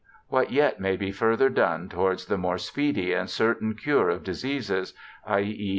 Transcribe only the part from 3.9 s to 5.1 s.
of diseases;